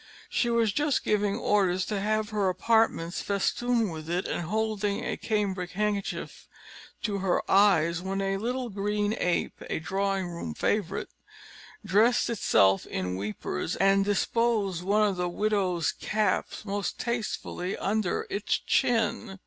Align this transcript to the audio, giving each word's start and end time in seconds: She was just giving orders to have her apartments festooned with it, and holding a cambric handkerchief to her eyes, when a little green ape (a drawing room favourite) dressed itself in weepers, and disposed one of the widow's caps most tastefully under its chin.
She 0.29 0.49
was 0.49 0.71
just 0.73 1.03
giving 1.03 1.35
orders 1.35 1.85
to 1.85 1.99
have 2.01 2.29
her 2.31 2.49
apartments 2.49 3.21
festooned 3.21 3.91
with 3.91 4.09
it, 4.09 4.27
and 4.27 4.41
holding 4.47 5.03
a 5.05 5.15
cambric 5.15 5.73
handkerchief 5.73 6.47
to 7.03 7.19
her 7.19 7.43
eyes, 7.47 8.01
when 8.01 8.19
a 8.19 8.37
little 8.37 8.69
green 8.69 9.13
ape 9.19 9.61
(a 9.69 9.77
drawing 9.77 10.25
room 10.27 10.55
favourite) 10.55 11.09
dressed 11.85 12.31
itself 12.31 12.87
in 12.87 13.15
weepers, 13.15 13.75
and 13.75 14.03
disposed 14.03 14.81
one 14.81 15.07
of 15.07 15.17
the 15.17 15.29
widow's 15.29 15.91
caps 15.91 16.65
most 16.65 16.99
tastefully 16.99 17.77
under 17.77 18.25
its 18.31 18.57
chin. 18.57 19.37